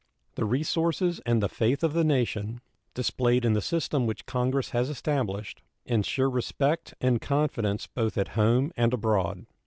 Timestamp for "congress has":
4.25-4.89